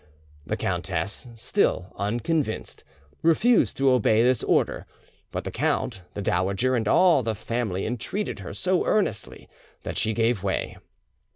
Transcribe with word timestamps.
The 0.47 0.57
countess, 0.57 1.27
still 1.35 1.93
unconvinced, 1.95 2.83
refused 3.21 3.77
to 3.77 3.91
obey 3.91 4.23
this 4.23 4.43
order; 4.43 4.87
but 5.31 5.43
the 5.43 5.51
count, 5.51 6.01
the 6.15 6.23
dowager, 6.23 6.75
and 6.75 6.87
all 6.87 7.21
the 7.21 7.35
family 7.35 7.85
entreated 7.85 8.39
her 8.39 8.55
so 8.55 8.83
earnestly 8.87 9.47
that 9.83 9.99
she 9.99 10.13
gave 10.13 10.41
way. 10.41 10.77